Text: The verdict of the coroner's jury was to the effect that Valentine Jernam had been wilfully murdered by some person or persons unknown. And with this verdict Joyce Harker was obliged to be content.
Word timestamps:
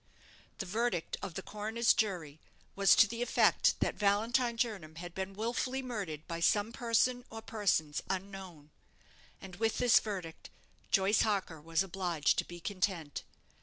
The 0.57 0.65
verdict 0.65 1.15
of 1.21 1.35
the 1.35 1.43
coroner's 1.43 1.93
jury 1.93 2.39
was 2.75 2.95
to 2.95 3.07
the 3.07 3.21
effect 3.21 3.79
that 3.81 3.93
Valentine 3.93 4.57
Jernam 4.57 4.95
had 4.95 5.13
been 5.13 5.35
wilfully 5.35 5.83
murdered 5.83 6.27
by 6.27 6.39
some 6.39 6.73
person 6.73 7.23
or 7.29 7.43
persons 7.43 8.01
unknown. 8.09 8.71
And 9.39 9.57
with 9.57 9.77
this 9.77 9.99
verdict 9.99 10.49
Joyce 10.89 11.21
Harker 11.21 11.61
was 11.61 11.83
obliged 11.83 12.39
to 12.39 12.45
be 12.45 12.59
content. 12.59 13.23